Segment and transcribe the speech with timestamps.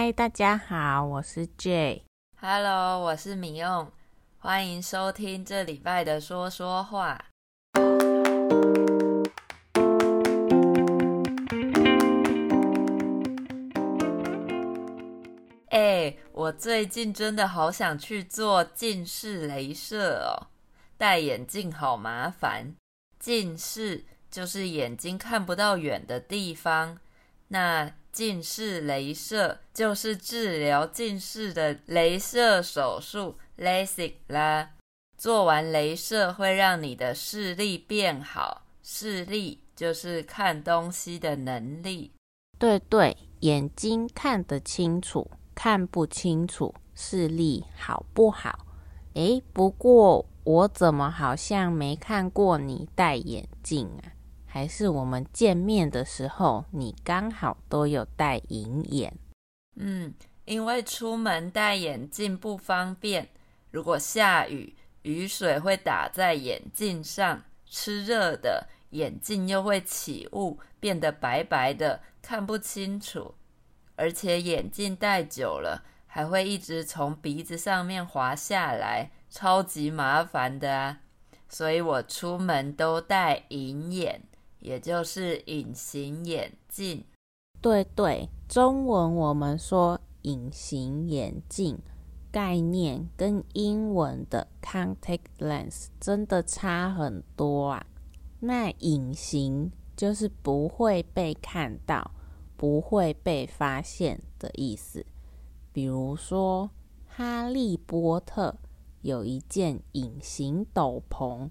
[0.00, 2.04] 嗨，大家好，我是 J。
[2.40, 3.90] Hello，我是米用。
[4.38, 7.24] 欢迎收听这礼拜的说说话。
[15.70, 20.46] 哎，我最近真的好想去做近视雷射哦，
[20.96, 22.72] 戴眼镜好麻烦。
[23.18, 27.00] 近视就是眼睛看不到远的地方，
[27.48, 34.70] 那近视雷射就是治疗近视的雷射手术 LASIK 啦。
[35.16, 42.10] 做完雷射会让你的视力变好，视力就是看东西的能力。
[42.58, 45.30] 对对，眼睛看得清楚。
[45.54, 48.66] 看不清楚，视力好不好？
[49.14, 54.17] 诶，不过我怎么好像没看过你戴眼镜啊？
[54.50, 59.14] 还是我们见面的时候你刚好都有戴隐眼？
[59.76, 60.12] 嗯，
[60.46, 63.28] 因为出门戴眼镜不方便，
[63.70, 73.34] 如果下雨，雨水会打在眼镜上，吃热的，眼镜又会起雾，变得白白的，看不清楚。
[73.94, 81.00] 而且眼镜戴久了，还会一直从鼻子上面滑下来，超级麻烦的啊！
[81.48, 84.22] 所以我出门都戴隐眼，
[84.60, 87.04] 也就是隐形眼镜。
[87.60, 91.78] 对对，中文我们说隐形眼镜，
[92.30, 97.86] 概念跟英文的 contact lens 真的差很多啊。
[98.40, 102.12] 那隐形就是不会被看到。
[102.58, 105.06] 不会被发现的意思。
[105.72, 106.68] 比如说，
[107.06, 108.56] 哈利波特
[109.02, 111.48] 有一件隐形斗篷，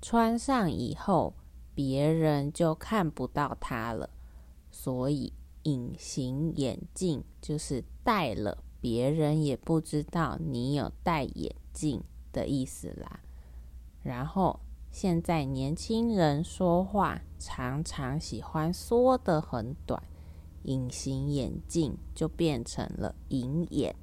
[0.00, 1.34] 穿上以后，
[1.74, 4.10] 别人就看不到他了。
[4.70, 5.32] 所以，
[5.64, 12.02] 隐形眼镜就是戴了，别人也不知道你有戴眼镜
[12.32, 13.20] 的意思啦。
[14.02, 20.02] 然后，现在年轻人说话常常喜欢说得很短。
[20.64, 23.94] 隐形眼镜就变成了隐眼，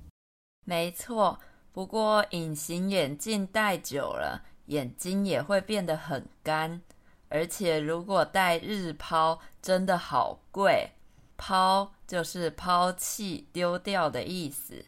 [0.63, 1.39] 没错。
[1.71, 6.81] 不过隐形眼镜戴久了，眼睛也会变得很干，
[7.31, 10.91] 而且如果戴日抛，真的好贵。
[11.37, 14.85] 抛就是抛弃、丢掉的意思。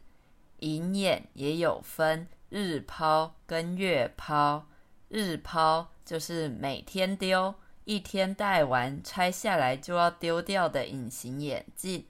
[0.60, 4.66] 隐眼也有分日抛跟月抛，
[5.10, 7.56] 日抛就是每天丢。
[7.86, 12.06] 一天戴完拆下来就要丢掉的隐形眼镜，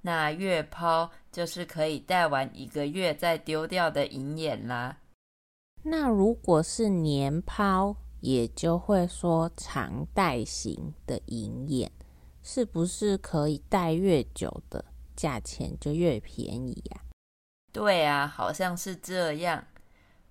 [0.00, 4.96] 那月抛就是可以戴完一个月再丢掉的隐眼啦。
[5.84, 11.92] 那如果是年抛，也就会说常戴型的银眼，
[12.42, 14.82] 是不是可以戴越久的
[15.14, 17.02] 价钱就越便宜呀？
[17.70, 19.66] 对啊，好像是这样。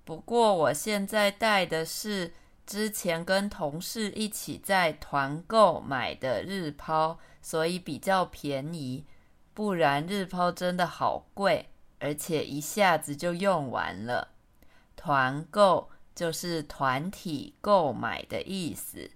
[0.03, 2.33] 不过我现在戴的是。
[2.63, 9.03] 之前跟同事一起在团购买的日抛，所以比较便宜。
[9.53, 11.67] 不然日抛真的好贵，
[11.99, 14.29] 而且一下子就用完了。
[14.95, 19.09] 团购就是团体购买的意思，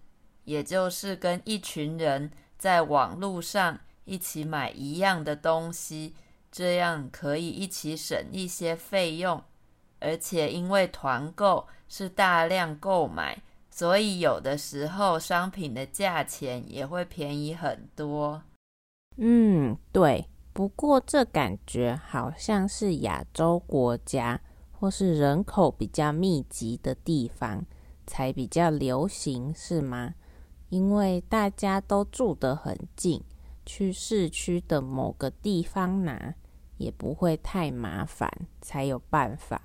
[0.43, 6.15] 也就是跟一群人在网络上一起买一样的东西，
[6.51, 9.43] 这样可以一起省一些费用。
[9.99, 13.41] 而且因为团购是大量购买，
[13.71, 18.43] 所以有的时候商品的价钱也会便宜很多。
[19.17, 20.27] 嗯，对。
[20.53, 24.39] 不过这感觉好像是亚洲国家
[24.79, 27.65] 或是人口比较密集的地方
[28.05, 30.15] 才比较流行，是吗？
[30.69, 33.23] 因为大家都住得很近，
[33.65, 36.35] 去市区的某个地方拿
[36.77, 38.29] 也不会太麻烦，
[38.61, 39.61] 才有办法。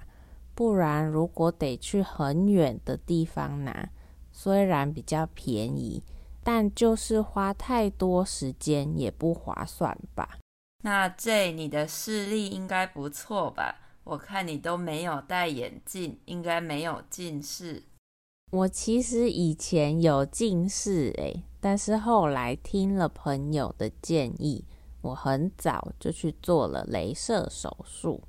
[0.55, 3.91] 不然，如果得去很远的地方拿，
[4.31, 6.03] 虽然比较便宜，
[6.45, 10.39] 但就是花太多时间也不划算吧？
[10.83, 13.75] 那这你的视力应该不错吧？
[14.05, 17.83] 我看你都没有戴眼镜，应该没有近视。
[18.53, 24.65] 我其实以前有近视诶，但是后来听了朋友的建议，
[25.03, 28.23] 我很早就去做了镭射手术。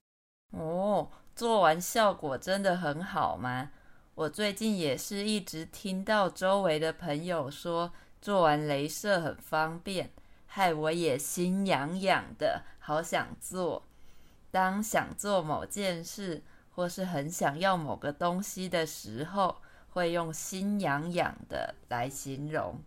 [0.52, 1.10] 哦。
[1.34, 3.72] 做完效果真的很好吗？
[4.16, 10.12] 我最近也是一直听到周围的朋友说做完镭射很方便，
[10.46, 13.84] 害我也心痒痒的，好想做。
[14.52, 19.56] 当想做某件事或是很想要某个东西的时候，
[19.90, 22.80] 会用心痒痒的来形容。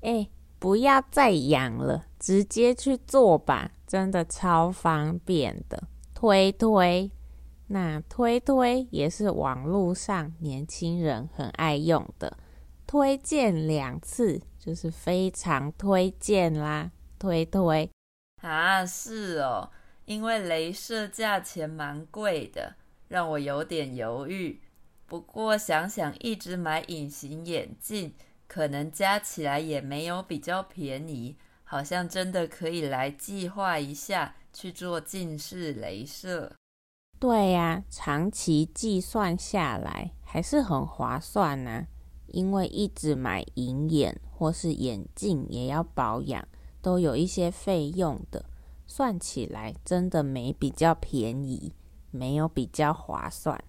[0.00, 0.28] 哎，
[0.58, 5.84] 不要再痒了，直接去做吧，真的超方便的。
[6.14, 7.10] 推推，
[7.68, 12.36] 那推推也是网络上年轻人很爱用的，
[12.86, 16.90] 推荐两次就是非常推荐啦。
[17.18, 17.88] 推推
[18.42, 19.70] 啊，是哦，
[20.04, 22.74] 因为镭射价钱蛮贵的，
[23.08, 24.60] 让我有点犹豫。
[25.06, 28.14] 不过想想一直买隐形眼镜，
[28.46, 36.52] 可能加起来也没有比较便宜，好像真的可以来计划一下去做近视镭射。
[37.18, 41.86] 对呀，长期计算下来还是很划算呐，
[42.26, 46.48] 因为一直买隐眼或是眼镜也要保养，
[46.80, 48.44] 都有一些费用的，
[48.86, 51.74] 算起来真的没比较便宜，
[52.10, 53.62] 没有比较划算。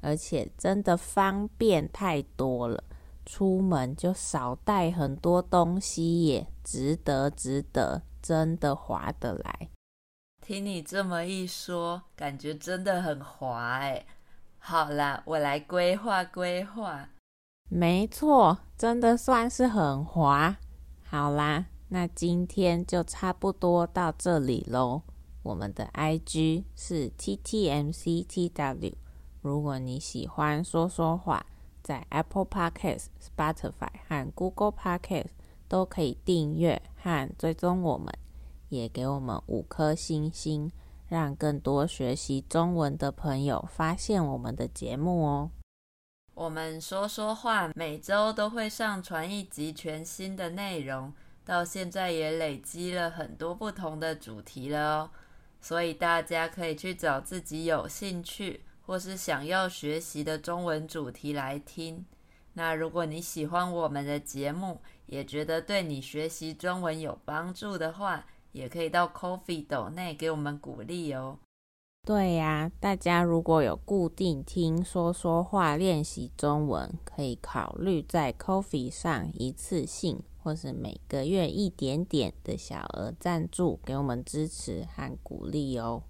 [0.00, 2.84] 而且真的方便太多了，
[3.24, 9.70] 出门就少带很多东西耶，值得值得，真的划得来。
[10.42, 14.04] 听你这么一说，感觉真的很划哎。
[14.58, 17.08] 好啦，我来规划规划。
[17.70, 20.58] 没错，真的算是很划。
[21.02, 21.64] 好啦，
[21.94, 25.02] 那今天就差不多到这里喽。
[25.44, 28.94] 我们的 IG 是 TTMCTW。
[29.40, 31.46] 如果你喜欢说说话，
[31.84, 35.28] 在 Apple Podcast、Spotify 和 Google Podcast
[35.68, 38.12] 都可以订阅和追踪我们，
[38.70, 40.72] 也给我们五颗星星，
[41.06, 45.48] 让更多学习中文的朋友发现我们的节目哦。
[46.34, 51.12] 我们说说话每周都会上传一集全新的内容，
[51.44, 55.10] 到现在也累积了很多不同的主题了哦，
[55.60, 58.62] 所以大家可以去找自己有兴趣。
[58.86, 62.04] 或是想要学习的中文主题来听。
[62.52, 71.38] 那如果你喜欢我们的节目，也觉得对你学习中文有帮助的话，也可以到 Coffee 斗内给我们鼓励哦。
[72.06, 86.02] 对呀，大家如果有固定听说说话练习中文，可以考虑在 Coffee 上一次性或是每个月一点点的小额赞助，给我们支持和鼓励哦。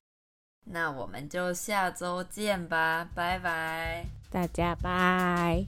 [0.64, 5.64] 那我们就下周见吧，拜拜，大家拜。